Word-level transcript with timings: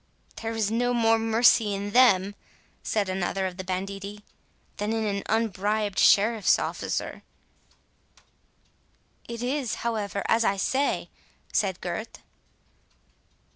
"There 0.41 0.53
is 0.53 0.71
no 0.71 0.95
more 0.95 1.19
mercy 1.19 1.75
in 1.75 1.91
them," 1.91 2.33
said 2.81 3.07
another 3.07 3.45
of 3.45 3.57
the 3.57 3.63
banditti, 3.63 4.23
"than 4.77 4.93
in 4.93 5.05
an 5.05 5.21
unbribed 5.29 5.99
sheriffs 5.99 6.57
officer." 6.57 7.21
"It 9.29 9.43
is, 9.43 9.75
however, 9.85 10.23
as 10.27 10.43
I 10.43 10.57
say," 10.57 11.11
said 11.53 11.81
Gurth. 11.81 12.17